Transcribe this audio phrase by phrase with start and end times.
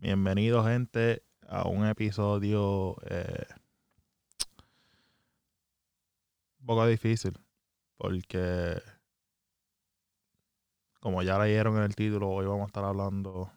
[0.00, 3.46] Bienvenido, gente, a un episodio eh,
[6.60, 7.36] un poco difícil.
[7.96, 8.80] Porque,
[11.00, 13.32] como ya leyeron en el título, hoy vamos a estar hablando.
[13.32, 13.52] O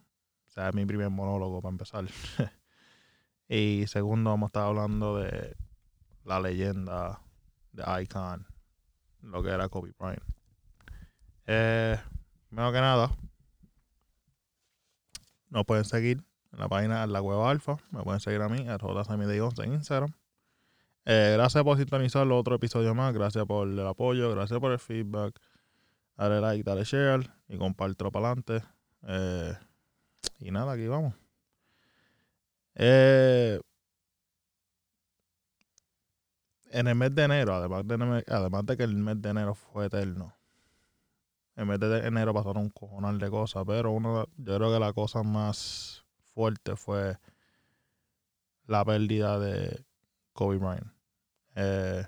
[0.47, 2.05] sea, es mi primer monólogo para empezar.
[3.47, 5.55] y segundo, vamos a estar hablando de
[6.23, 7.21] la leyenda
[7.71, 8.47] de Icon,
[9.21, 10.23] lo que era Kobe Bryant.
[11.45, 11.99] Eh,
[12.49, 13.15] primero que nada,
[15.51, 17.77] nos pueden seguir en la página la web alfa.
[17.91, 20.13] Me pueden seguir a mí, a JSamide11 en Instagram.
[21.05, 23.13] Eh, gracias por sintonizar los otro episodio más.
[23.13, 24.31] Gracias por el apoyo.
[24.31, 25.39] Gracias por el feedback.
[26.17, 28.63] Dale like, dale share y compártelo para adelante.
[29.07, 29.53] Eh,
[30.39, 31.15] y nada, aquí vamos.
[32.75, 33.59] Eh,
[36.69, 39.87] en el mes de enero, además de, además de que el mes de enero fue
[39.87, 40.33] eterno,
[41.55, 44.93] en mes de enero pasaron un cojonal de cosas, pero uno, yo creo que la
[44.93, 47.17] cosa más fuerte fue
[48.67, 49.85] la pérdida de
[50.33, 50.87] Kobe Bryant.
[51.55, 52.05] Eh,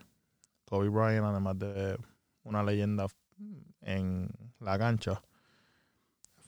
[0.65, 1.97] Kobe Bryant, además de
[2.43, 3.07] una leyenda
[3.81, 5.21] en la cancha,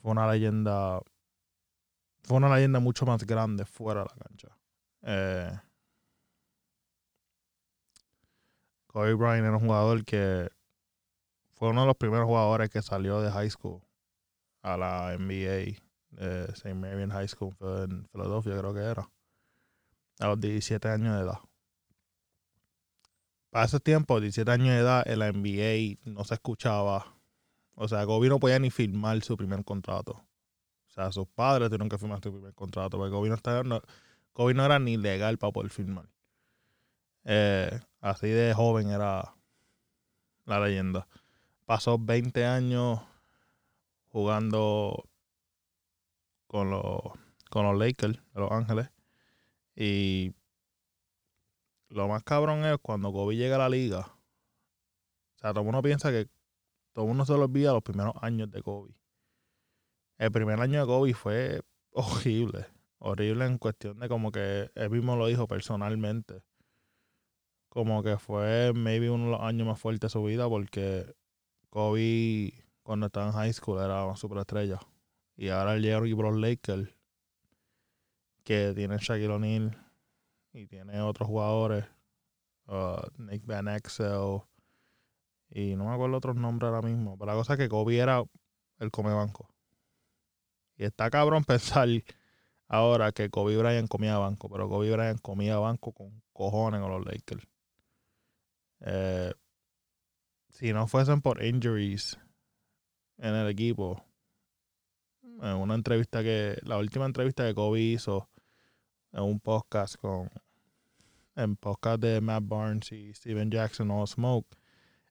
[0.02, 1.02] fue una leyenda,
[2.24, 4.58] fue una leyenda mucho más grande fuera de la cancha.
[5.02, 5.60] Eh,
[8.88, 10.50] Kobe Bryant era un jugador que
[11.54, 13.82] fue uno de los primeros jugadores que salió de high school
[14.62, 15.85] a la NBA
[16.16, 16.74] de St.
[16.74, 19.10] Marian High School en Filadelfia, creo que era,
[20.20, 21.40] a los 17 años de edad.
[23.50, 27.16] Para ese tiempo, 17 años de edad, en la NBA no se escuchaba.
[27.76, 30.14] O sea, Kobe no podía ni firmar su primer contrato.
[30.88, 33.82] O sea, sus padres tuvieron que firmar su primer contrato, porque Kobe no, estaba,
[34.34, 36.10] Kobe no era ni legal para poder firmar.
[37.24, 39.36] Eh, así de joven era
[40.46, 41.08] la leyenda
[41.66, 43.00] pasó 20 años
[44.10, 45.10] jugando
[46.56, 47.02] con los,
[47.50, 48.90] con los Lakers de Los Ángeles.
[49.76, 50.34] Y
[51.90, 54.08] lo más cabrón es cuando Kobe llega a la liga.
[55.36, 56.30] O sea, todo mundo piensa que
[56.94, 58.96] todo mundo se lo olvida los primeros años de Kobe.
[60.18, 61.62] El primer año de Kobe fue
[61.92, 62.68] horrible.
[63.00, 66.42] Horrible en cuestión de como que él mismo lo dijo personalmente.
[67.68, 71.14] Como que fue maybe uno de los años más fuertes de su vida porque
[71.70, 74.80] Kobe, cuando estaba en high school, era una superestrella.
[75.38, 76.90] Y ahora el llega por los Lakers,
[78.44, 79.78] que tiene Shaquille O'Neal
[80.54, 81.86] y tiene otros jugadores,
[82.68, 84.42] uh, Nick Van Exel,
[85.50, 87.18] y no me acuerdo otros nombres ahora mismo.
[87.18, 88.24] Pero la cosa es que Kobe era
[88.80, 89.50] el come banco.
[90.78, 91.88] Y está cabrón pensar
[92.68, 97.06] ahora que Kobe Bryant comía banco, pero Kobe Bryant comía banco con cojones con los
[97.06, 97.48] Lakers.
[98.82, 99.34] Eh,
[100.50, 102.20] si no fuesen por injuries
[103.18, 104.04] en el equipo,
[105.42, 108.30] en una entrevista que, la última entrevista que Kobe hizo
[109.12, 110.30] en un podcast con,
[111.36, 114.48] en podcast de Matt Barnes y Steven Jackson o Smoke,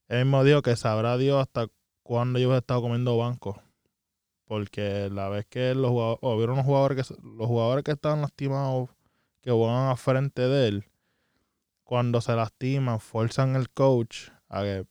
[0.07, 1.67] él mismo dijo que sabrá Dios hasta
[2.03, 3.61] cuándo yo he estado comiendo banco.
[4.45, 8.21] Porque la vez que los jugadores, o vieron los jugadores que los jugadores que estaban
[8.21, 8.89] lastimados,
[9.41, 10.85] que van a frente de él,
[11.83, 14.85] cuando se lastiman, fuerzan el coach a que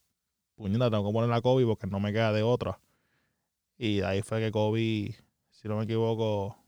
[0.57, 2.81] puñeta, tengo que poner a Kobe porque no me queda de otra.
[3.77, 5.17] Y ahí fue que Kobe,
[5.65, 6.59] si no me equivoco,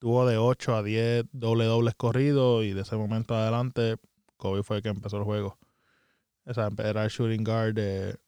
[0.00, 3.94] tuvo de 8 a 10 doble dobles corridos y de ese momento adelante
[4.36, 5.56] Kobe fue el que empezó el juego.
[6.46, 8.18] Esa era el shooting guard de,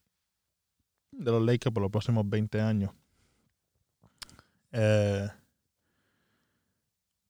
[1.10, 2.92] de los Lakers por los próximos 20 años.
[4.70, 5.28] Eh,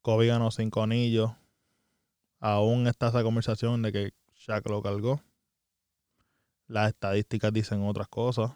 [0.03, 1.30] Kobe ganó 5 anillos.
[2.41, 5.22] Aún está esa conversación de que Shaq lo cargó.
[6.66, 8.53] Las estadísticas dicen otras cosas.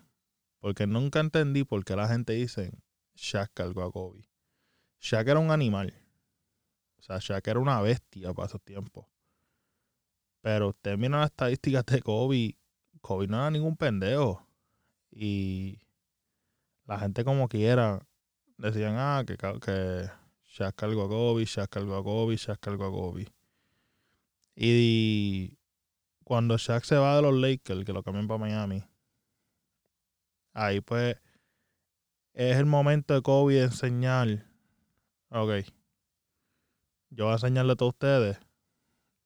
[0.62, 2.72] Porque nunca entendí por qué la gente dice
[3.16, 4.28] Shaq cargó a Kobe.
[5.00, 5.92] Shaq era un animal.
[7.00, 9.04] O sea, Shaq era una bestia para esos tiempos.
[10.40, 12.56] Pero usted mira las estadísticas de Kobe.
[13.00, 14.46] Kobe no era ningún pendejo.
[15.10, 15.80] Y
[16.86, 18.06] la gente como quiera
[18.56, 20.08] decían, ah, que, que
[20.44, 23.26] Shaq cargó a Kobe, Shaq cargó a Kobe, Shaq cargó a Kobe.
[24.54, 25.58] Y
[26.22, 28.84] cuando Shaq se va de los Lakers, que lo cambian para Miami,
[30.52, 31.16] ahí pues
[32.34, 34.46] es el momento de Kobe de enseñar,
[35.30, 35.50] ok,
[37.10, 38.38] yo voy a enseñarle a todos ustedes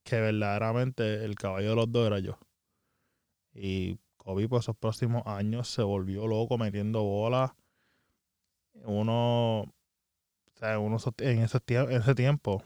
[0.03, 2.39] que verdaderamente el caballo de los dos era yo.
[3.53, 7.53] Y Kobe por esos próximos años se volvió loco metiendo bolas.
[8.85, 9.73] Uno, o
[10.55, 12.63] sea, uno en ese, en ese tiempo,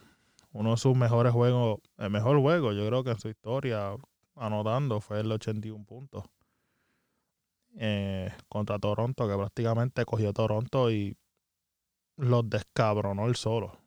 [0.53, 3.95] uno de sus mejores juegos, el mejor juego, yo creo que en su historia,
[4.35, 6.25] anotando fue el 81 puntos
[7.77, 11.17] eh, contra Toronto, que prácticamente cogió Toronto y
[12.17, 13.79] los descabronó el solo.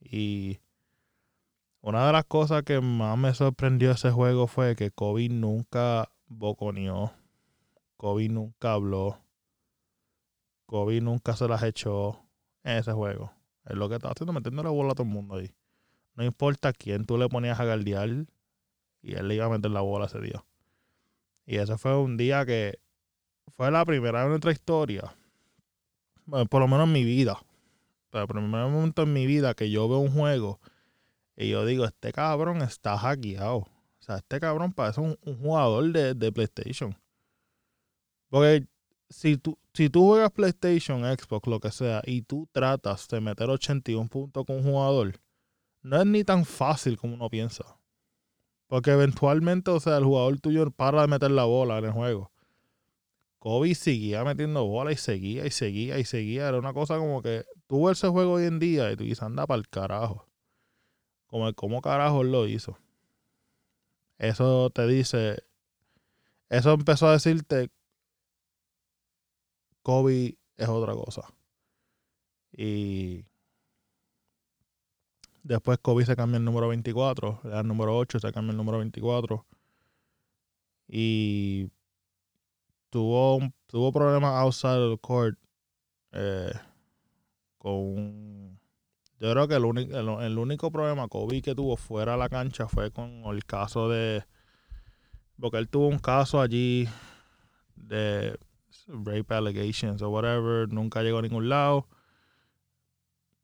[0.00, 0.60] Y
[1.82, 7.12] una de las cosas que más me sorprendió ese juego fue que Kobe nunca boconeó.
[7.96, 9.18] Kobe nunca habló.
[10.66, 12.20] Kobe nunca se las echó
[12.64, 13.32] en ese juego.
[13.64, 15.54] Es lo que estaba haciendo, metiendo la bola a todo el mundo ahí.
[16.14, 18.08] No importa quién tú le ponías a guardiar,
[19.02, 20.44] y él le iba a meter la bola ese día.
[21.46, 22.78] Y ese fue un día que
[23.56, 25.14] fue la primera en nuestra historia,
[26.26, 27.40] bueno, por lo menos en mi vida,
[28.10, 30.60] pero el primer momento en mi vida que yo veo un juego
[31.36, 33.58] y yo digo, este cabrón está hackeado.
[33.58, 36.94] O sea, este cabrón parece un, jugador de, de, PlayStation.
[38.28, 38.66] Porque
[39.08, 43.48] si tú, si tú juegas PlayStation, Xbox, lo que sea, y tú tratas de meter
[43.48, 45.18] 81 puntos con un jugador,
[45.82, 47.64] no es ni tan fácil como uno piensa.
[48.66, 52.30] Porque eventualmente, o sea, el jugador tuyo para de meter la bola en el juego.
[53.40, 56.48] Kobe seguía metiendo bola y seguía y seguía y seguía.
[56.48, 59.22] Era una cosa como que tú ves ese juego hoy en día y tú dices,
[59.22, 60.28] anda para el carajo.
[61.26, 62.78] Como el cómo carajo lo hizo.
[64.18, 65.42] Eso te dice.
[66.50, 67.70] Eso empezó a decirte.
[69.82, 71.22] Kobe es otra cosa.
[72.52, 73.24] Y.
[75.42, 77.40] Después Kobe se cambia el número 24.
[77.44, 79.46] El número 8 se cambia el número 24.
[80.88, 81.70] Y
[82.90, 85.38] tuvo, tuvo problemas outside of the court
[86.12, 86.52] eh,
[87.58, 88.58] con
[89.18, 92.68] yo creo que el, único, el, único problema Kobe que tuvo fuera de la cancha
[92.68, 94.24] fue con el caso de
[95.38, 96.88] porque él tuvo un caso allí
[97.74, 98.38] de
[98.86, 101.86] rape allegations o whatever, nunca llegó a ningún lado.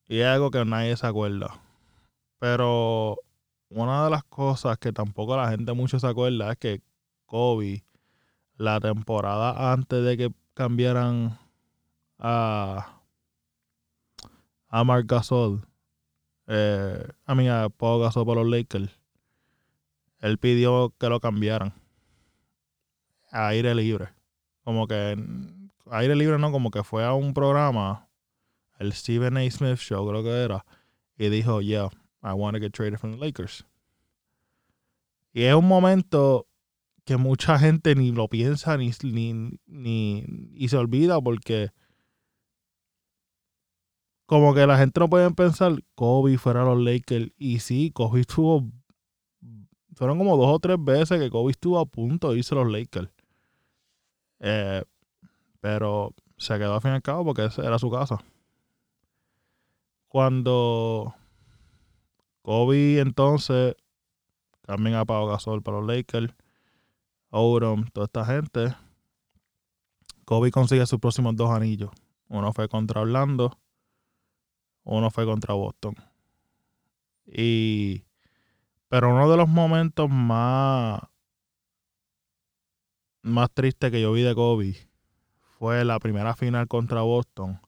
[0.09, 1.61] Y es algo que nadie se acuerda.
[2.39, 3.19] Pero
[3.71, 6.83] una de las cosas que tampoco la gente mucho se acuerda es que
[7.25, 7.85] Kobe
[8.57, 11.39] la temporada antes de que cambiaran
[12.19, 13.03] a,
[14.69, 15.67] a Mark Gasol,
[16.47, 18.91] eh, a mí a Paul Gasol por los Lakers,
[20.21, 21.75] él pidió que lo cambiaran
[23.31, 24.09] a aire libre.
[24.65, 25.17] Como que
[25.91, 28.09] aire libre no, como que fue a un programa,
[28.79, 29.51] el Stephen A.
[29.51, 30.65] Smith Show creo que era,
[31.19, 31.89] y dijo, yeah,
[32.23, 33.65] I want to get traded from the Lakers.
[35.33, 36.46] Y es un momento
[37.07, 40.25] que mucha gente ni lo piensa ni, ni, ni
[40.55, 41.71] y se olvida porque
[44.27, 48.23] como que la gente no puede pensar Kobe fuera a los Lakers y sí, Kobe
[48.23, 48.69] estuvo
[49.95, 52.73] fueron como dos o tres veces que Kobe estuvo a punto de irse a los
[52.73, 53.09] Lakers.
[54.41, 54.83] Eh,
[55.61, 58.19] pero se quedó al fin y al cabo porque era su casa.
[60.09, 61.15] Cuando
[62.43, 63.77] Kobe entonces
[64.63, 66.35] también pagado Gasol para los Lakers
[67.31, 68.75] Odom, toda esta gente,
[70.25, 71.91] Kobe consigue sus próximos dos anillos.
[72.29, 73.59] Uno fue contra Orlando,
[74.85, 75.95] uno fue contra Boston.
[77.27, 78.05] Y
[78.89, 81.01] pero uno de los momentos más
[83.23, 84.77] más tristes que yo vi de Kobe
[85.59, 87.61] fue la primera final contra Boston.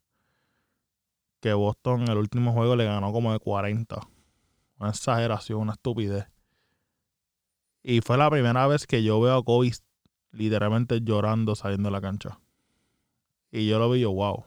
[1.41, 4.01] Que Boston en el último juego le ganó como de 40.
[4.79, 6.27] Una exageración, una estupidez.
[7.89, 9.71] Y fue la primera vez que yo veo a Kobe
[10.33, 12.39] literalmente llorando saliendo de la cancha.
[13.51, 14.45] Y yo lo vi yo, wow,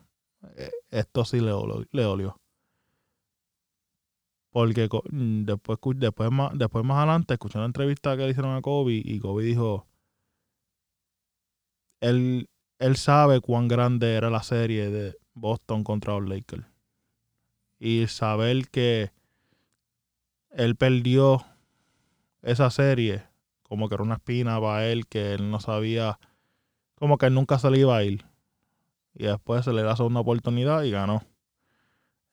[0.58, 1.52] eh, esto sí le,
[1.92, 2.40] le dolió.
[4.52, 8.62] Porque mm, después, después, más, después más adelante escuché una entrevista que le hicieron a
[8.62, 9.88] Kobe y Kobe dijo,
[12.00, 16.68] él, él sabe cuán grande era la serie de Boston contra los Lakers.
[17.80, 19.12] Y saber que
[20.52, 21.44] él perdió
[22.44, 23.31] esa serie
[23.72, 26.20] como que era una espina para él que él no sabía,
[26.96, 28.26] como que él nunca se le iba a ir.
[29.14, 31.24] Y después se le da una oportunidad y ganó.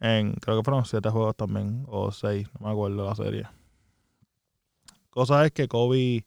[0.01, 3.47] En, creo que fueron siete juegos también, o seis, no me acuerdo la serie.
[5.11, 6.27] Cosa es que Kobe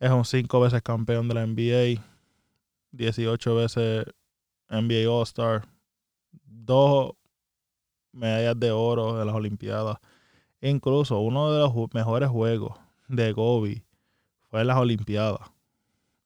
[0.00, 2.02] es un cinco veces campeón de la NBA,
[2.90, 4.06] 18 veces
[4.68, 5.68] NBA All-Star,
[6.42, 7.12] dos
[8.10, 9.98] medallas de oro de las Olimpiadas.
[10.60, 13.84] Incluso uno de los mejores juegos de Kobe
[14.52, 15.50] fue en las Olimpiadas.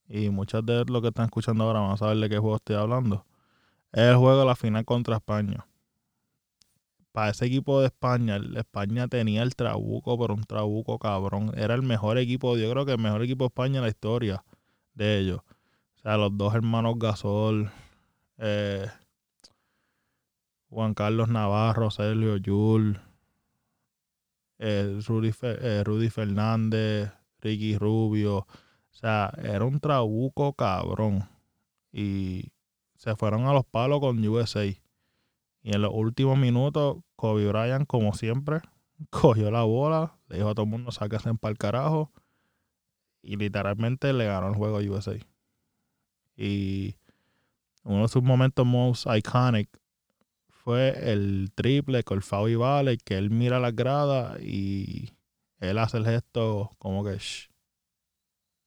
[0.08, 2.74] Y muchos de los que están escuchando ahora van a saber de qué juego estoy
[2.74, 3.24] hablando.
[3.92, 5.64] Es el juego de la final contra España.
[7.12, 11.52] Para ese equipo de España, España tenía el trabuco, pero un trabuco cabrón.
[11.56, 14.44] Era el mejor equipo, yo creo que el mejor equipo de España en la historia
[14.94, 15.40] de ellos.
[15.94, 17.70] O sea, los dos hermanos Gasol,
[18.38, 18.88] eh,
[20.68, 23.00] Juan Carlos Navarro, Sergio Yul,
[24.58, 27.12] eh, Rudy, eh, Rudy Fernández,
[27.46, 28.38] Ricky Rubio.
[28.38, 28.46] O
[28.90, 31.28] sea, era un trabuco cabrón.
[31.92, 32.52] Y
[32.96, 34.66] se fueron a los palos con USA.
[34.66, 34.80] Y
[35.62, 38.60] en los últimos minutos, Kobe Bryant, como siempre,
[39.10, 42.12] cogió la bola, le dijo a todo el mundo, sáquense para el carajo.
[43.22, 45.16] Y literalmente le ganó el juego a USA.
[46.36, 46.96] Y
[47.84, 49.68] uno de sus momentos most iconic
[50.48, 55.15] fue el triple con Fabi Vale, que él mira las gradas y
[55.60, 57.18] él hace el gesto como que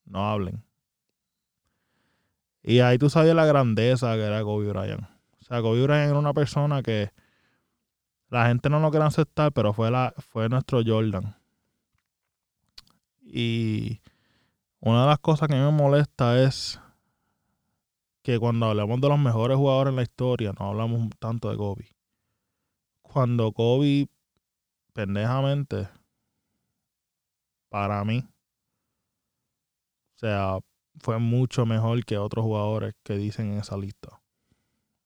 [0.05, 0.63] no hablen.
[2.63, 5.03] Y ahí tú sabías la grandeza que era Kobe Bryant.
[5.39, 7.11] O sea, Kobe Bryant era una persona que
[8.29, 11.35] la gente no lo quiere aceptar, pero fue, la, fue nuestro Jordan.
[13.21, 14.01] Y
[14.79, 16.79] una de las cosas que me molesta es
[18.21, 21.87] que cuando hablamos de los mejores jugadores en la historia, no hablamos tanto de Kobe.
[23.01, 24.07] Cuando Kobe,
[24.93, 25.89] pendejamente,
[27.69, 28.25] para mí,
[30.15, 30.59] o sea,
[30.99, 34.21] fue mucho mejor que otros jugadores que dicen en esa lista.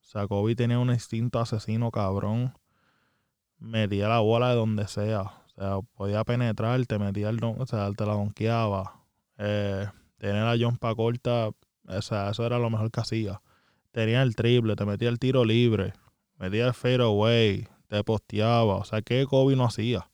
[0.02, 2.58] O sea, Kobe tenía un instinto asesino cabrón.
[3.60, 5.22] Metía la bola de donde sea.
[5.22, 9.04] O sea, podía penetrar, te metía el don, o sea, te la donkeaba.
[9.38, 13.42] Eh, tenía la jumpa corta, o sea, eso era lo mejor que hacía.
[13.92, 15.94] Tenía el triple, te metía el tiro libre,
[16.40, 18.78] metía el fade away, te posteaba.
[18.78, 20.10] O sea, ¿qué Kobe no hacía?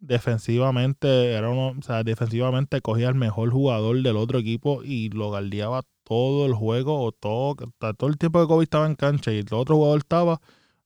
[0.00, 5.28] Defensivamente era uno, o sea, defensivamente cogía el mejor jugador del otro equipo y lo
[5.28, 9.38] guardiaba todo el juego o todo, todo el tiempo que Kobe estaba en cancha y
[9.38, 10.40] el otro jugador estaba,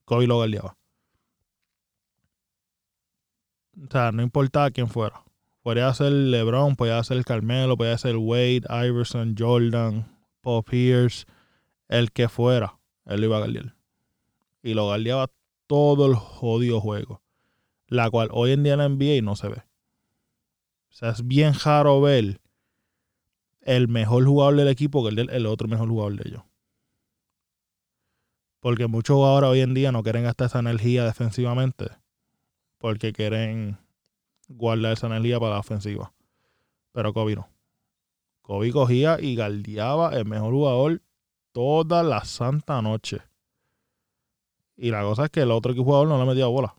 [0.05, 0.77] Kobe lo guardiaba.
[3.77, 5.25] O sea, no importaba quién fuera.
[5.63, 10.07] Podía ser LeBron, podía ser Carmelo, podía ser Wade, Iverson, Jordan,
[10.43, 11.25] Paul Pierce,
[11.89, 13.75] el que fuera, él lo iba a guardiar.
[14.63, 15.31] Y lo guardiaba
[15.67, 17.24] todo el jodido juego
[17.95, 19.63] la cual hoy en día en la NBA no se ve.
[20.91, 22.41] O sea, es bien raro ver
[23.63, 26.43] el mejor jugador del equipo que el, el otro mejor jugador de ellos.
[28.61, 31.87] Porque muchos jugadores hoy en día no quieren gastar esa energía defensivamente.
[32.79, 33.79] Porque quieren
[34.49, 36.13] guardar esa energía para la ofensiva.
[36.93, 37.49] Pero Kobe no.
[38.43, 41.03] Kobe cogía y galdeaba el mejor jugador
[41.53, 43.23] toda la santa noche.
[44.77, 46.75] Y la cosa es que el otro jugador no le metía bola.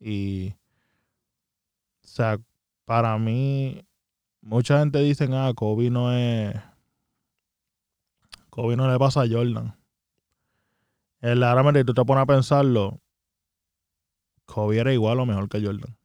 [0.00, 0.54] Y,
[2.02, 2.40] o sea,
[2.86, 3.86] para mí,
[4.40, 6.54] mucha gente dice, ah, Kobe no es,
[8.48, 9.76] Kobe no le pasa a Jordan.
[11.20, 13.00] El y tú te pones a pensarlo,
[14.46, 15.96] Kobe era igual o mejor que Jordan.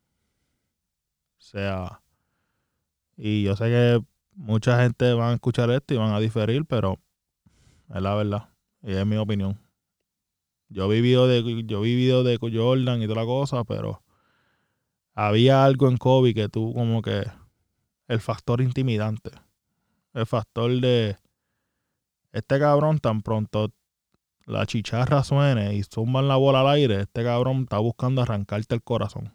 [1.37, 2.01] O sea,
[3.17, 6.99] y yo sé que mucha gente va a escuchar esto y van a diferir, pero
[7.93, 8.49] es la verdad.
[8.83, 9.64] Y es mi opinión.
[10.69, 14.01] Yo he vivido de, yo he vivido de Jordan y toda la cosa, pero
[15.13, 17.23] había algo en Kobe que tú como que
[18.07, 19.31] el factor intimidante.
[20.13, 21.17] El factor de
[22.31, 23.71] este cabrón tan pronto
[24.45, 28.83] la chicharra suene y zumban la bola al aire, este cabrón está buscando arrancarte el
[28.83, 29.33] corazón.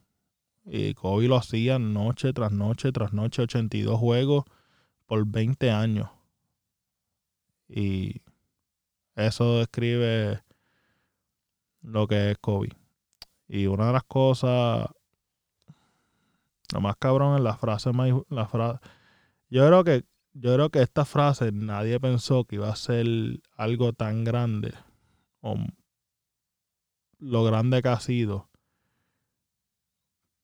[0.65, 4.45] Y Kobe lo hacía noche tras noche tras noche, 82 juegos
[5.07, 6.09] por 20 años.
[7.69, 8.23] Y
[9.17, 10.43] eso describe
[11.83, 12.71] lo que es Kobe.
[13.49, 14.89] Y una de las cosas,
[16.73, 18.79] lo más cabrón es la frase más, la frase.
[19.49, 23.07] Yo creo que, yo creo que esta frase nadie pensó que iba a ser
[23.57, 24.73] algo tan grande.
[25.41, 25.57] O
[27.19, 28.49] lo grande que ha sido.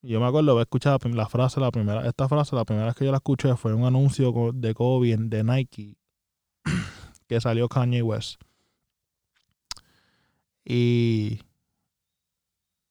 [0.03, 3.05] Yo me acuerdo haber escuchado la frase, la primera, esta frase, la primera vez que
[3.05, 5.97] yo la escuché fue un anuncio de Kobe de Nike
[7.29, 8.41] que salió Kanye West.
[10.69, 11.43] Y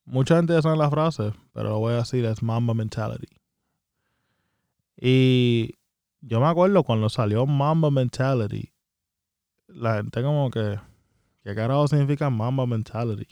[0.06, 3.28] mucha gente sabe la frase, pero lo voy a decir, es Mamba Mentality.
[4.96, 5.76] Y
[6.22, 8.72] yo me acuerdo cuando salió Mamba Mentality,
[9.68, 10.80] la gente como que,
[11.44, 13.28] ¿qué carajo significa Mamba Mentality?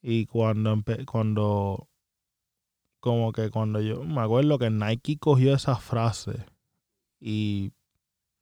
[0.00, 1.86] Y cuando, cuando,
[2.98, 6.46] como que cuando yo me acuerdo que Nike cogió esa frase
[7.20, 7.72] y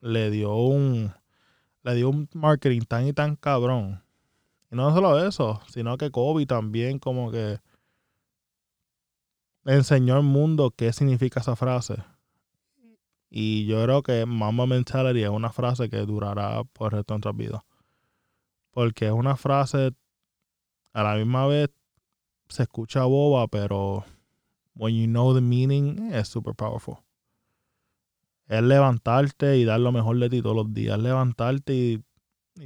[0.01, 1.13] le dio un,
[1.87, 4.03] le dio un marketing tan y tan cabrón.
[4.73, 7.61] Y no solo eso, sino que Kobe también como que
[9.65, 12.03] enseñó al mundo qué significa esa frase.
[13.31, 17.19] Y yo creo que Mamba Mentality es una frase que durará por el resto de
[17.19, 17.63] nuestras vidas.
[18.73, 19.93] Porque es una frase,
[20.93, 21.71] a la misma vez,
[22.49, 24.05] se escucha boba, pero
[24.75, 27.06] when you know the meaning, es super powerful
[28.49, 30.99] es levantarte y dar lo mejor de ti todos los días.
[30.99, 32.05] Levantarte y,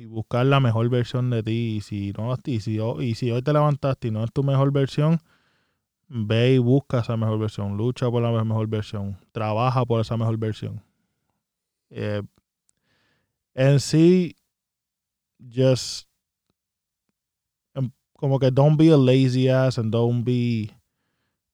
[0.06, 1.76] buscar la mejor versión de ti.
[1.76, 4.72] Y si, no, y, si, y si hoy te levantaste y no es tu mejor
[4.72, 5.20] versión,
[6.08, 7.76] ve y busca esa mejor versión.
[7.76, 9.18] Lucha por la mejor versión.
[9.32, 10.82] Trabaja por esa mejor versión.
[11.90, 12.22] Eh,
[13.54, 14.37] en sí,
[15.40, 16.10] just
[18.20, 20.70] como que don't be a lazy ass and don't be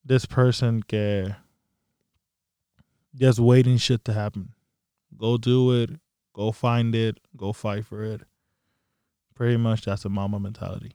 [0.05, 1.33] this person que
[3.17, 4.53] just waiting shit to happen.
[5.17, 5.91] Go do it,
[6.33, 8.23] go find it, go fight for it.
[9.35, 10.93] Pretty much that's a mama mentality.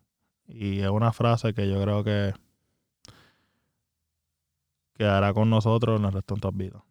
[0.48, 2.34] Y es una frase que yo creo que
[4.98, 6.84] quedará con nosotros en el resto de nuestras vidas.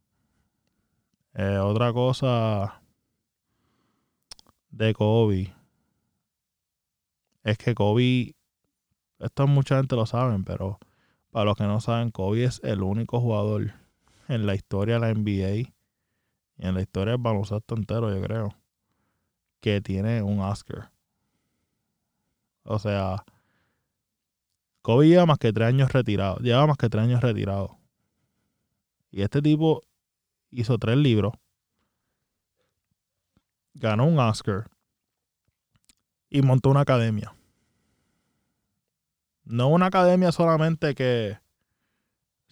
[1.34, 2.82] Eh, otra cosa
[4.70, 5.54] de Kobe
[7.44, 8.34] es que Kobe,
[9.18, 10.78] esto mucha gente lo saben, pero
[11.30, 13.74] para los que no saben, Kobe es el único jugador
[14.30, 15.72] en la historia de la NBA
[16.60, 18.54] en la historia del baloncesto entero, yo creo,
[19.60, 20.92] que tiene un Oscar.
[22.64, 23.24] O sea,
[24.82, 26.36] Kobe lleva más que tres años retirado.
[26.36, 27.78] Lleva más que tres años retirado.
[29.10, 29.82] Y este tipo
[30.50, 31.32] hizo tres libros.
[33.74, 34.70] Ganó un Oscar.
[36.28, 37.34] Y montó una academia.
[39.44, 41.38] No una academia solamente que.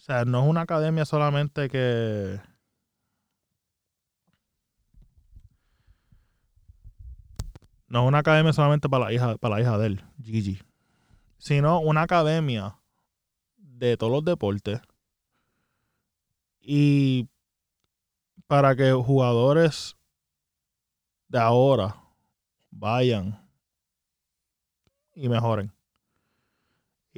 [0.09, 2.41] Sea, no es una academia solamente que.
[7.87, 10.63] No es una academia solamente para la hija, para la hija de él, Gigi.
[11.37, 12.79] Sino una academia
[13.57, 14.81] de todos los deportes.
[16.59, 17.29] Y
[18.47, 19.95] para que jugadores
[21.27, 22.01] de ahora
[22.71, 23.47] vayan
[25.13, 25.71] y mejoren.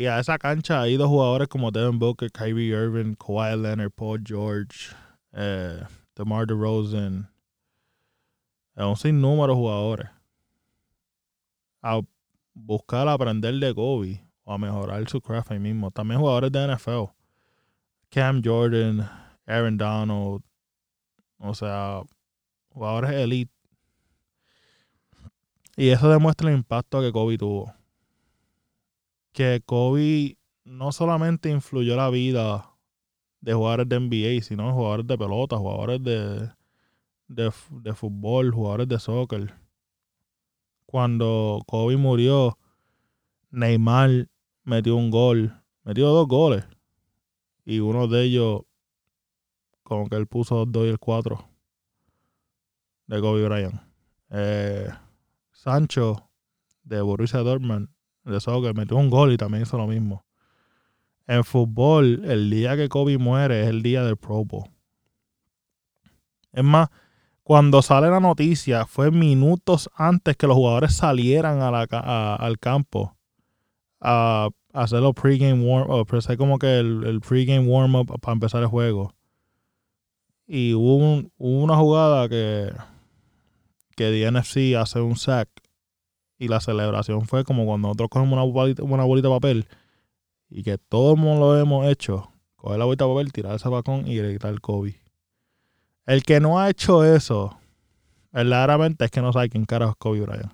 [0.02, 4.20] Y a esa cancha ha ido jugadores como Devin Booker, Kyrie Irving, Kawhi Leonard, Paul
[4.26, 4.96] George,
[5.32, 5.80] eh,
[6.16, 7.30] DeMar DeRozan.
[8.76, 10.10] Es un sinnúmero de jugadores.
[11.84, 12.02] A
[12.56, 15.92] buscar aprender de Kobe o a mejorar su craft ahí mismo.
[15.92, 17.12] También jugadores de NFL.
[18.10, 19.08] Cam Jordan,
[19.46, 20.42] Aaron Donald.
[21.38, 22.02] O sea,
[22.70, 23.54] jugadores elite.
[25.78, 27.72] Y eso demuestra el impacto que Kobe tuvo
[29.32, 32.72] que Kobe no solamente influyó la vida
[33.42, 36.52] de jugadores de NBA, sino de jugadores de pelota, jugadores de,
[37.28, 39.54] de, fútbol, jugadores de soccer.
[40.86, 42.58] Cuando Kobe murió,
[43.50, 44.30] Neymar
[44.64, 46.66] metió un gol, metió dos goles.
[47.66, 48.62] Y uno de ellos,
[49.84, 51.48] como que él puso dos y el cuatro
[53.08, 53.82] de Kobe Bryant.
[54.30, 54.90] Eh,
[55.52, 56.30] Sancho
[56.84, 57.90] de Borussia Dortmund
[58.24, 60.24] de que metió un gol y también hizo lo mismo.
[61.28, 64.70] En fútbol, el día que Kobe muere es el día del Pro Bowl.
[66.52, 66.90] Es más,
[67.44, 73.16] cuando sale la noticia, fue minutos antes que los jugadores salieran al campo
[74.00, 78.68] a, hacer los pregame warm-up, hacer como que el, el pregame warm-up para empezar el
[78.68, 79.14] juego.
[80.48, 82.74] Y hubo, una jugada que,
[83.96, 85.50] que DNFC hace un sack
[86.42, 89.68] y la celebración fue como cuando nosotros cogemos una bolita, de papel
[90.50, 92.32] y que todo el mundo lo hemos hecho.
[92.56, 95.00] Coger la bolita de papel, tirar el zapacón y gritar Kobe.
[96.08, 97.60] El que no ha hecho eso,
[98.32, 100.52] verdaderamente es que no sabe quién carajo es Kobe Bryant.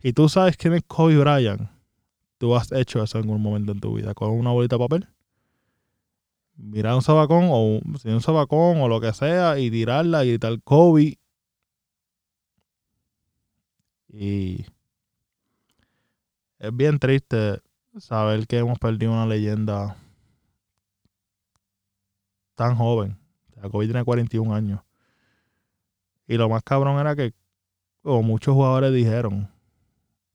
[0.00, 1.68] Y tú sabes quién es Kobe Bryant.
[2.38, 4.14] Tú has hecho eso en algún momento en tu vida.
[4.14, 5.08] Con una bolita de papel,
[6.54, 10.62] mirar un sabacón o sin un sabacón o lo que sea y tirarla y gritar
[10.62, 11.18] Kobe.
[14.08, 14.64] Y
[16.58, 17.60] es bien triste
[17.98, 19.96] saber que hemos perdido una leyenda
[22.54, 23.18] tan joven.
[23.70, 24.80] Kobe tiene 41 años.
[26.26, 27.34] Y lo más cabrón era que,
[28.02, 29.50] como muchos jugadores dijeron,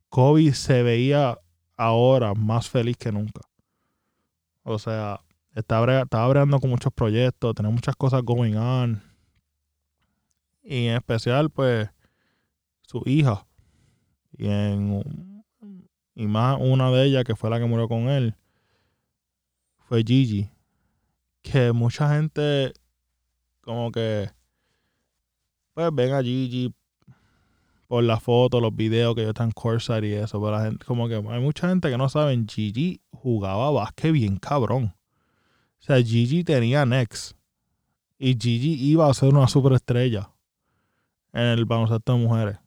[0.09, 1.37] Kobe se veía
[1.77, 3.41] ahora más feliz que nunca.
[4.63, 5.21] O sea,
[5.55, 9.01] estaba, estaba bregando con muchos proyectos, tenía muchas cosas going on.
[10.63, 11.89] Y en especial, pues,
[12.81, 13.45] su hija.
[14.37, 15.03] Y en
[16.19, 18.35] y más una de ellas, que fue la que murió con él,
[19.77, 20.49] fue Gigi.
[21.41, 22.73] Que mucha gente,
[23.61, 24.29] como que,
[25.73, 26.75] pues ven a Gigi
[27.87, 30.41] por la foto, los videos que yo están en Corsair y eso.
[30.41, 34.35] Pero la gente, como que hay mucha gente que no saben, Gigi jugaba básquet bien
[34.35, 34.93] cabrón.
[35.79, 37.37] O sea, Gigi tenía Next.
[38.17, 40.29] Y Gigi iba a ser una superestrella
[41.31, 42.57] en el baloncesto de mujeres.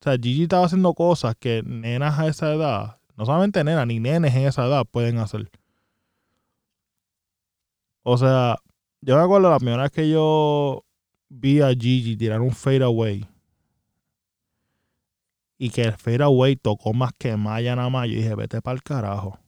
[0.00, 4.00] O sea, Gigi estaba haciendo cosas que nenas a esa edad, no solamente nenas, ni
[4.00, 5.50] nenes en esa edad pueden hacer.
[8.02, 8.56] O sea,
[9.02, 10.84] yo me acuerdo la primera vez que yo
[11.28, 13.28] vi a Gigi tirar un fade away.
[15.58, 18.08] Y que el fade away tocó más que Maya nada más.
[18.08, 19.38] Yo dije, vete para el carajo.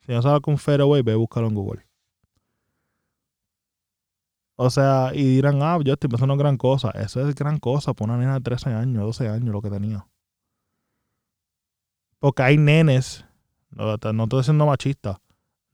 [0.00, 1.85] Si no sabes con un fade away, ve a buscarlo en Google.
[4.56, 6.90] O sea, y dirán, ah, yo estoy pensando en gran cosa.
[6.90, 10.06] Eso es gran cosa para una nena de 13 años, 12 años, lo que tenía.
[12.18, 13.26] Porque hay nenes,
[13.70, 15.20] no, no estoy siendo machista,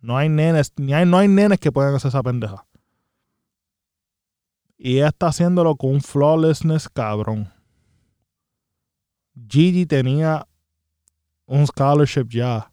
[0.00, 2.66] no hay nenes, ni hay, no hay nenes que puedan hacer esa pendeja.
[4.76, 7.52] Y ella está haciéndolo con un flawlessness cabrón.
[9.48, 10.48] Gigi tenía
[11.46, 12.72] un scholarship ya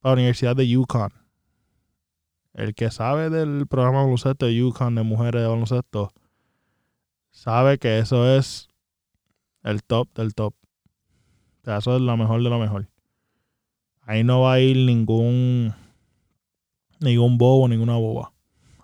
[0.00, 1.12] para la Universidad de Yukon.
[2.54, 6.12] El que sabe del programa de baloncesto de Yukon de mujeres de baloncesto
[7.32, 8.68] sabe que eso es
[9.64, 10.54] el top del top.
[11.64, 12.88] Eso es lo mejor de lo mejor.
[14.02, 15.74] Ahí no va a ir ningún
[17.00, 18.32] ningún bobo, ninguna boba.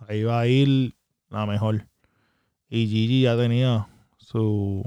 [0.09, 0.95] Ahí va a ir
[1.29, 1.87] la mejor.
[2.69, 4.83] Y Gigi ya tenía su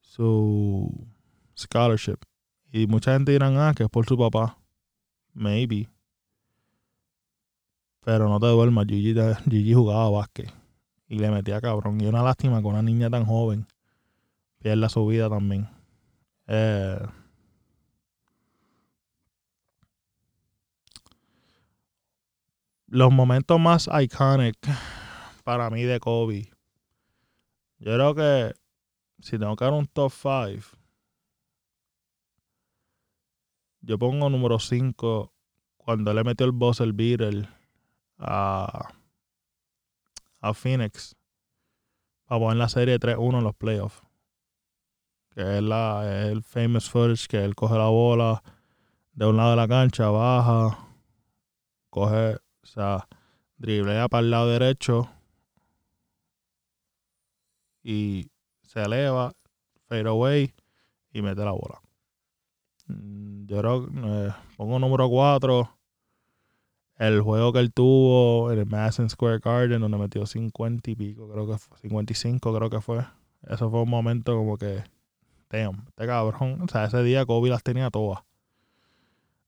[0.00, 1.08] su
[1.56, 2.18] scholarship.
[2.70, 4.58] Y mucha gente dirán, ah, que es por su papá.
[5.38, 5.88] Maybe.
[8.04, 9.14] Pero no te duermas, Gigi,
[9.50, 10.52] Gigi jugaba básquet.
[11.08, 12.00] Y le metía cabrón.
[12.00, 13.66] Y una lástima con una niña tan joven
[14.58, 15.68] pierda su vida también.
[16.48, 16.98] Eh,
[22.88, 24.56] los momentos más iconic
[25.44, 26.50] para mí de Kobe.
[27.78, 28.54] Yo creo que
[29.20, 30.77] si tengo que dar un top 5,
[33.80, 35.32] yo pongo número 5
[35.76, 37.48] cuando le metió el boss el beater
[38.18, 38.88] a,
[40.40, 41.16] a Phoenix
[42.26, 44.02] para poner la serie 3-1 en los playoffs.
[45.30, 48.42] Que es, la, el famous footage que él coge la bola
[49.12, 50.78] de un lado de la cancha, baja,
[51.90, 53.08] coge, o sea,
[53.56, 55.10] driblea para el lado derecho
[57.82, 58.30] y
[58.62, 59.32] se eleva,
[59.88, 60.54] fade away
[61.12, 61.80] y mete la bola.
[62.88, 65.70] Mm, yo creo eh, pongo número 4.
[66.98, 71.28] El juego que él tuvo en el Madison Square Garden, donde metió 50 y pico,
[71.30, 73.06] creo que fue 55, creo que fue.
[73.46, 74.82] Eso fue un momento como que,
[75.48, 76.62] damn, este cabrón.
[76.62, 78.20] O sea, ese día Kobe las tenía todas.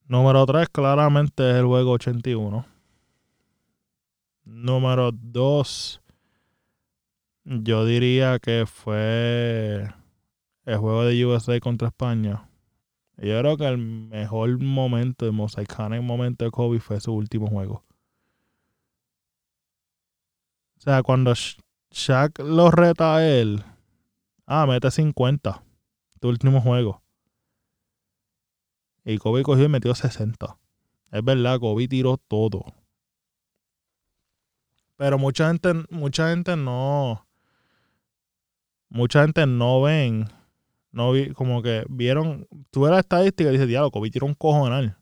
[0.06, 2.66] Número 3, claramente es el juego 81.
[4.44, 6.00] Número 2,
[7.44, 9.88] yo diría que fue
[10.66, 12.49] el juego de USA contra España.
[13.22, 17.48] Yo creo que el mejor momento, el most iconic momento de Kobe fue su último
[17.48, 17.84] juego.
[20.78, 21.34] O sea, cuando
[21.90, 23.62] Shaq lo reta a él,
[24.46, 25.62] ah, mete 50,
[26.18, 27.02] tu último juego.
[29.04, 30.56] Y Kobe cogió y metió 60.
[31.12, 32.64] Es verdad, Kobe tiró todo.
[34.96, 37.26] Pero mucha gente, mucha gente no.
[38.88, 40.39] Mucha gente no ven
[40.92, 44.96] no vi, como que vieron, tuve la estadística y dice, diablo, Kobe tiró un cojonal.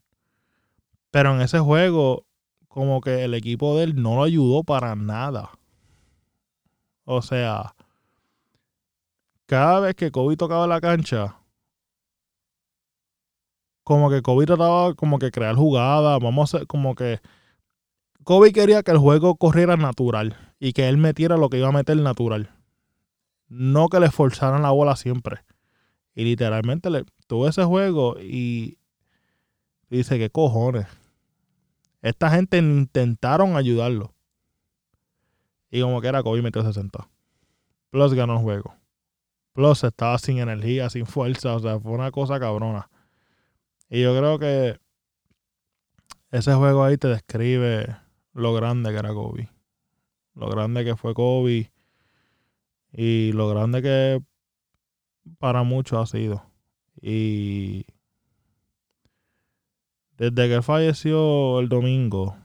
[1.11, 2.27] Pero en ese juego,
[2.69, 5.51] como que el equipo de él no lo ayudó para nada.
[7.05, 7.75] O sea,
[9.47, 11.39] cada vez que Kobe tocaba la cancha,
[13.83, 17.21] como que Kobe trataba como que crear jugadas, vamos a hacer como que
[18.23, 21.73] Kobe quería que el juego corriera natural y que él metiera lo que iba a
[21.73, 22.51] meter natural.
[23.49, 25.48] No que le esforzaran la bola siempre.
[26.19, 28.77] Y literalmente le tuvo ese juego y
[29.89, 30.89] dice, ¿qué cojones?
[32.03, 34.13] Esta gente intentaron ayudarlo.
[35.71, 37.09] Y como que era Kobe metió 60.
[37.91, 38.75] Plus ganó el juego.
[39.53, 41.55] Plus estaba sin energía, sin fuerza.
[41.55, 42.91] O sea, fue una cosa cabrona.
[43.89, 44.81] Y yo creo que
[46.33, 47.97] ese juego ahí te describe
[48.33, 49.51] lo grande que era Kobe.
[50.35, 51.71] Lo grande que fue Kobe.
[52.93, 54.21] Y lo grande que
[55.39, 56.43] para muchos ha sido.
[57.01, 57.87] Y
[60.17, 62.37] desde que falleció el domingo,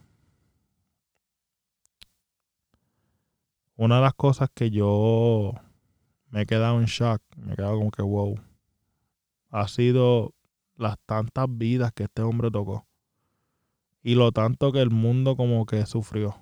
[3.76, 5.54] una de las cosas que yo
[6.30, 8.40] me he quedado en shock, me he quedado como que wow,
[9.50, 10.34] ha sido
[10.76, 12.86] las tantas vidas que este hombre tocó.
[14.02, 16.36] Y lo tanto que el mundo como que sufrió.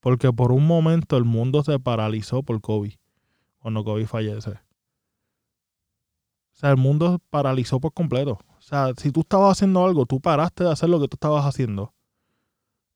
[0.00, 2.94] Porque por un momento el mundo se paralizó por COVID.
[3.58, 4.58] Cuando COVID fallece.
[6.62, 8.38] Sea, el mundo paralizó por completo.
[8.56, 11.44] O sea, si tú estabas haciendo algo, tú paraste de hacer lo que tú estabas
[11.44, 11.92] haciendo.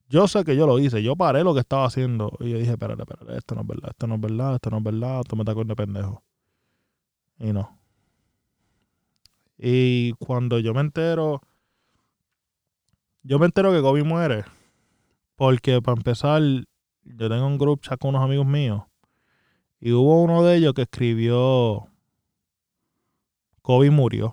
[0.09, 2.31] Yo sé que yo lo hice, yo paré lo que estaba haciendo.
[2.39, 4.79] Y yo dije, espérate, espérate, esto no es verdad, esto no es verdad, esto no
[4.79, 6.23] es verdad, esto me está con de pendejo.
[7.41, 7.77] Y no.
[9.59, 11.43] Y cuando yo me entero,
[13.25, 14.45] yo me entero que Kobe muere.
[15.35, 18.85] Porque para empezar, yo tengo un grupo chat con unos amigos míos.
[19.81, 21.89] Y hubo uno de ellos que escribió
[23.67, 24.33] Kobe murió.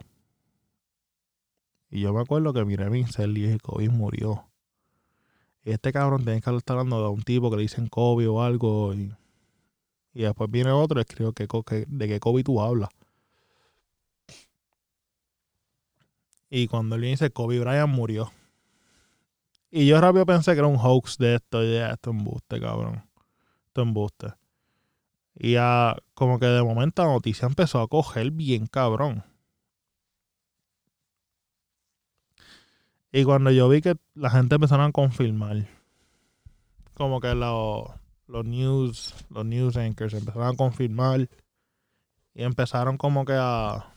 [1.90, 4.46] Y yo me acuerdo que miré mi cel y dije, Kobe murió.
[5.66, 8.44] Y este cabrón tiene que estar hablando de un tipo que le dicen Kobe o
[8.44, 8.94] algo.
[8.94, 9.12] Y,
[10.14, 12.92] después viene otro y escribe que, de que Kobe tú hablas.
[16.52, 18.32] Y cuando él dice Kobe Bryant murió.
[19.72, 21.64] Y yo rápido pensé que era un hoax de esto.
[21.64, 23.02] Y de esto embuste, cabrón.
[23.66, 24.28] Esto embuste.
[25.36, 29.24] Y ya, como que de momento la noticia empezó a coger bien cabrón.
[33.12, 35.68] Y cuando yo vi que la gente empezaron a confirmar,
[36.96, 37.88] como que los,
[38.28, 41.30] los news, los news anchors empezaron a confirmar
[42.34, 43.94] y empezaron como que a,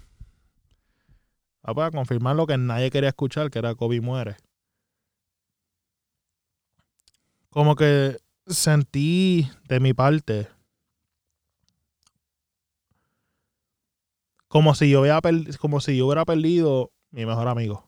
[1.63, 4.37] a, pues, a confirmar lo que nadie quería escuchar, que era Kobe muere.
[7.49, 10.49] Como que sentí de mi parte
[14.49, 15.21] como si yo hubiera
[15.59, 17.85] como si yo perdido mi mejor amigo.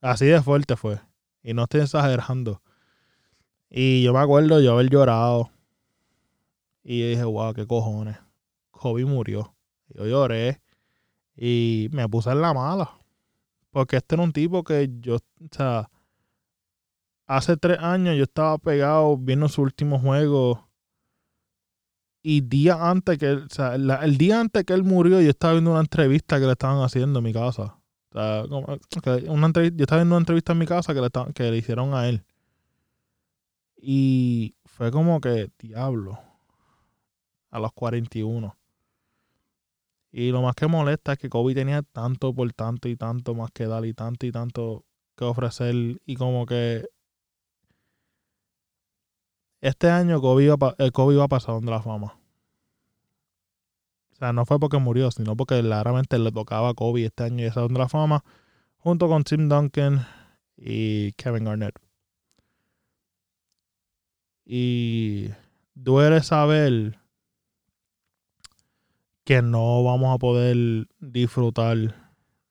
[0.00, 1.00] Así de fuerte fue.
[1.42, 2.62] Y no estoy exagerando.
[3.68, 5.50] Y yo me acuerdo yo haber llorado.
[6.82, 8.16] Y dije, wow, qué cojones.
[8.70, 9.54] Kobe murió.
[9.88, 10.60] Yo lloré.
[11.36, 12.90] Y me puse en la mala.
[13.70, 15.90] Porque este era un tipo que yo, o sea,
[17.26, 20.69] hace tres años yo estaba pegado viendo su último juego
[22.22, 26.38] y día antes que el día antes que él murió, yo estaba viendo una entrevista
[26.38, 27.76] que le estaban haciendo en mi casa.
[28.12, 32.08] Una yo estaba viendo una entrevista en mi casa que le, que le hicieron a
[32.08, 32.24] él.
[33.76, 36.18] Y fue como que, diablo,
[37.50, 38.56] a los 41.
[40.12, 43.50] Y lo más que molesta es que Kobe tenía tanto por tanto y tanto más
[43.52, 44.84] que dar y tanto y tanto
[45.16, 46.00] que ofrecer.
[46.04, 46.86] Y como que
[49.60, 52.18] este año Kobe iba, el eh, Kobe iba a pasar de la fama.
[54.12, 57.44] O sea, no fue porque murió, sino porque claramente le tocaba a Kobe este año
[57.44, 58.24] y esa de la fama,
[58.78, 60.06] junto con Tim Duncan
[60.56, 61.78] y Kevin Garnett.
[64.44, 65.30] Y
[65.74, 66.98] duele saber
[69.24, 71.76] que no vamos a poder disfrutar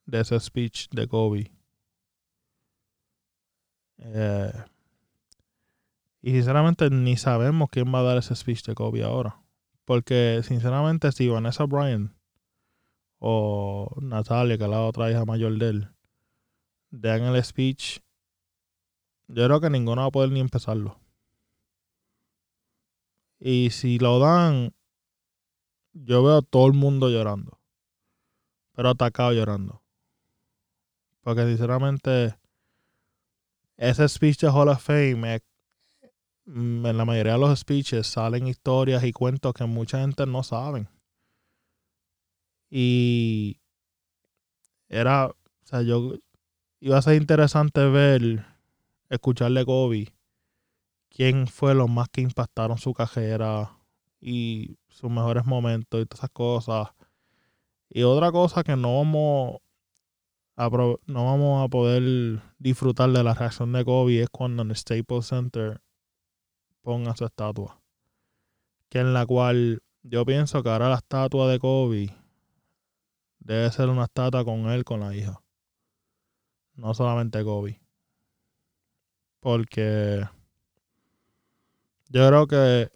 [0.06, 1.52] de ese speech de Kobe.
[3.98, 4.52] Eh,
[6.22, 9.40] y sinceramente ni sabemos quién va a dar ese speech de Kobe ahora.
[9.84, 12.14] Porque sinceramente si Vanessa Bryan
[13.18, 15.88] o Natalia, que es la otra hija mayor de él,
[16.90, 18.00] dan el speech,
[19.28, 20.98] yo creo que ninguno va a poder ni empezarlo.
[23.38, 24.74] Y si lo dan,
[25.92, 27.58] yo veo a todo el mundo llorando.
[28.72, 29.82] Pero atacado llorando.
[31.22, 32.36] Porque sinceramente,
[33.76, 35.42] ese speech de Hall of Fame es
[36.54, 40.88] en la mayoría de los speeches salen historias y cuentos que mucha gente no saben.
[42.68, 43.60] Y
[44.88, 46.14] era, o sea, yo
[46.80, 48.44] iba a ser interesante ver,
[49.08, 50.12] escucharle a Kobe,
[51.08, 53.76] quién fue los más que impactaron su carrera
[54.20, 56.88] y sus mejores momentos y todas esas cosas.
[57.88, 59.58] Y otra cosa que no vamos
[60.56, 64.76] a, no vamos a poder disfrutar de la reacción de Kobe es cuando en el
[64.76, 65.80] Staples Center
[66.90, 67.80] ponga su estatua.
[68.88, 72.12] Que en la cual yo pienso que ahora la estatua de Kobe
[73.38, 75.40] debe ser una estatua con él, con la hija.
[76.74, 77.80] No solamente Kobe.
[79.38, 80.28] Porque
[82.08, 82.90] yo creo que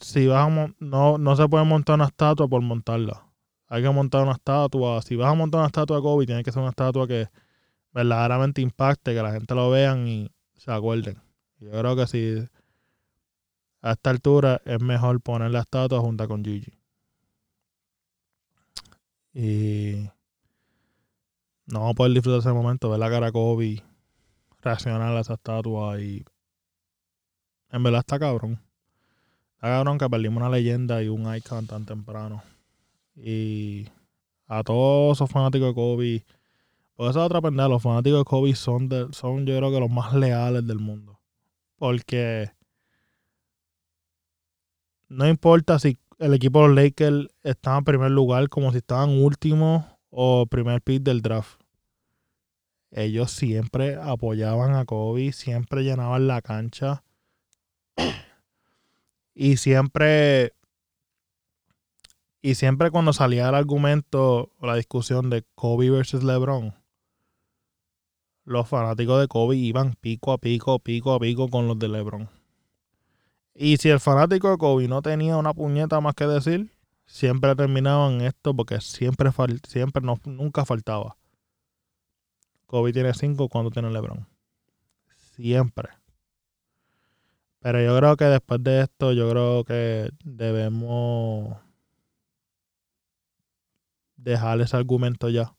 [0.00, 3.28] si vas a no, no se puede montar una estatua por montarla.
[3.68, 5.02] Hay que montar una estatua.
[5.02, 7.28] Si vas a montar una estatua de Kobe, tiene que ser una estatua que
[7.92, 11.23] verdaderamente impacte, que la gente lo vean y se acuerden.
[11.64, 12.46] Yo creo que si
[13.80, 16.72] a esta altura es mejor poner la estatua junto con Gigi.
[19.32, 20.08] Y
[21.66, 23.82] no vamos a poder disfrutar ese momento, ver la cara de Kobe,
[24.60, 26.24] reaccionar a esa estatua y
[27.70, 28.60] en verdad está cabrón.
[29.54, 32.42] Está cabrón que perdimos una leyenda y un icon tan temprano.
[33.16, 33.88] Y
[34.46, 36.24] a todos esos fanáticos de Kobe,
[36.94, 40.12] por esa otra pendeja, los fanáticos de Kobe son, son yo creo que los más
[40.12, 41.13] leales del mundo.
[41.76, 42.50] Porque
[45.08, 49.10] no importa si el equipo de los Lakers estaba en primer lugar, como si estaban
[49.10, 51.60] último o primer pick del draft.
[52.90, 57.02] Ellos siempre apoyaban a Kobe, siempre llenaban la cancha.
[59.36, 60.52] Y siempre.
[62.40, 66.72] Y siempre cuando salía el argumento o la discusión de Kobe versus LeBron,
[68.44, 72.28] los fanáticos de Kobe iban pico a pico, pico a pico con los de LeBron.
[73.54, 76.70] Y si el fanático de Kobe no tenía una puñeta más que decir,
[77.06, 79.30] siempre terminaban esto porque siempre,
[79.66, 81.16] siempre no, nunca faltaba.
[82.66, 84.26] Kobe tiene cinco cuando tiene LeBron.
[85.36, 85.90] Siempre.
[87.60, 91.56] Pero yo creo que después de esto, yo creo que debemos
[94.16, 95.54] dejar ese argumento ya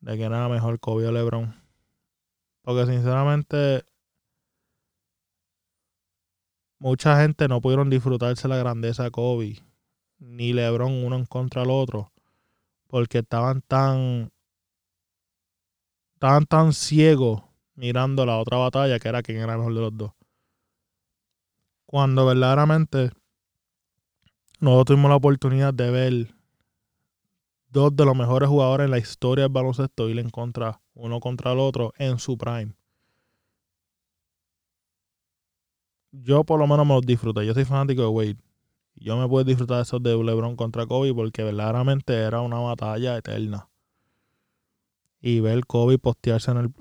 [0.00, 1.54] de quién era mejor Kobe o LeBron.
[2.68, 3.82] Porque sinceramente
[6.78, 9.62] mucha gente no pudieron disfrutarse la grandeza de Kobe
[10.18, 12.12] ni LeBron uno en contra del otro
[12.86, 14.30] porque estaban tan
[16.12, 17.42] estaban tan ciegos
[17.74, 20.12] mirando la otra batalla que era quién era mejor de los dos.
[21.86, 23.12] Cuando verdaderamente
[24.60, 26.37] nosotros tuvimos la oportunidad de ver
[27.70, 31.52] dos de los mejores jugadores en la historia del baloncesto ir en contra, uno contra
[31.52, 32.74] el otro en su prime.
[36.10, 37.46] Yo por lo menos me los disfruté.
[37.46, 38.36] Yo soy fanático de Wade.
[38.94, 43.16] Yo me puedo disfrutar de esos de LeBron contra Kobe porque verdaderamente era una batalla
[43.16, 43.68] eterna.
[45.20, 46.74] Y ver Kobe postearse, en el,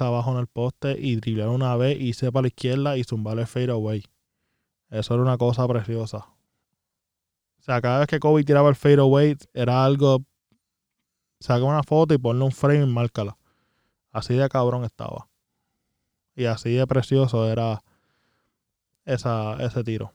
[0.00, 3.46] abajo en el poste y driblar una vez, irse para la izquierda y zumbar el
[3.46, 4.04] fade away.
[4.90, 6.33] Eso era una cosa preciosa.
[7.64, 10.22] O sea, cada vez que Kobe tiraba el fade away era algo.
[11.40, 13.38] Saca una foto y ponle un frame y márcala.
[14.12, 15.30] Así de cabrón estaba.
[16.36, 17.82] Y así de precioso era
[19.06, 20.12] esa, ese tiro.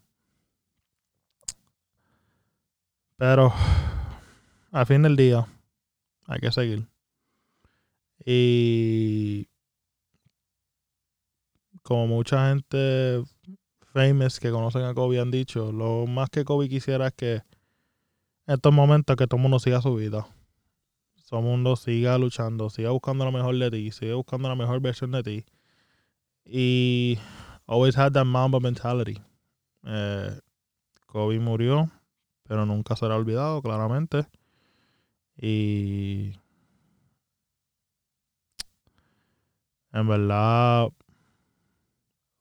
[3.18, 3.52] Pero
[4.72, 5.48] al fin del día
[6.28, 6.88] hay que seguir.
[8.24, 9.48] Y
[11.82, 13.24] como mucha gente
[14.00, 18.56] famous que conocen a Kobe han dicho, lo más que Kobe quisiera es que en
[18.56, 20.26] estos momentos que todo el mundo siga su vida.
[21.30, 24.80] Todo el mundo siga luchando, siga buscando lo mejor de ti, siga buscando la mejor
[24.80, 25.46] versión de ti.
[26.46, 27.20] Y
[27.68, 29.22] always had that Mamba mentality.
[29.84, 30.40] Eh,
[31.06, 31.92] Kobe murió,
[32.44, 34.26] pero nunca será olvidado, claramente.
[35.36, 36.32] Y
[39.92, 40.88] en verdad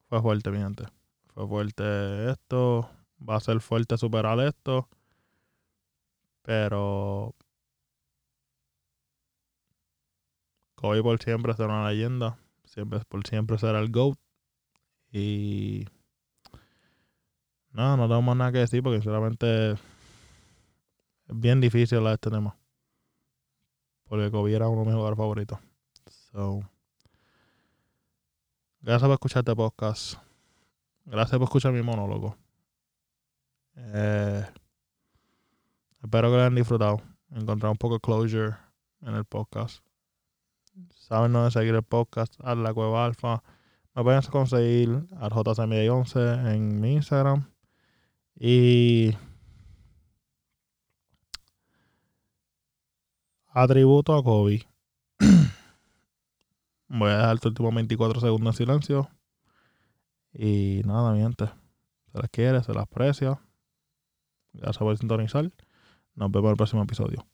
[0.08, 0.97] fue fuerte, mi gente.
[1.38, 2.90] Fue fuerte esto.
[3.16, 4.88] Va a ser fuerte superar esto.
[6.42, 7.32] Pero
[10.74, 12.40] Kobe por siempre será una leyenda.
[12.64, 14.18] Siempre, por siempre será el GOAT.
[15.12, 15.86] Y
[17.70, 19.80] no, no tengo más nada que decir porque sinceramente es
[21.28, 22.56] bien difícil hablar de este tema.
[24.08, 25.60] Porque Kobe era uno de mis jugadores favoritos.
[26.32, 26.68] So,
[28.80, 30.27] gracias por escuchar este podcast.
[31.10, 32.36] Gracias por escuchar mi monólogo.
[33.76, 34.44] Eh,
[36.02, 37.00] espero que lo hayan disfrutado.
[37.30, 38.56] Encontrar un poco de closure
[39.00, 39.82] en el podcast.
[40.90, 43.42] Saben dónde seguir el podcast, a la cueva alfa.
[43.94, 47.50] Me pueden conseguir al JCMI11 en mi Instagram.
[48.38, 49.16] Y
[53.48, 54.68] atributo a Kobe.
[56.88, 59.08] Voy a dejar el último 24 segundos de silencio.
[60.38, 61.46] Y nada, mi gente.
[62.12, 63.40] Se les quiere, se les aprecia.
[64.52, 65.50] Gracias por sintonizar.
[66.14, 67.26] Nos vemos en el próximo episodio.